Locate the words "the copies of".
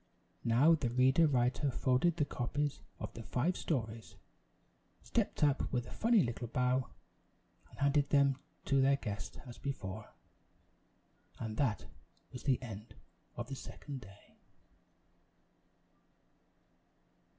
2.17-3.13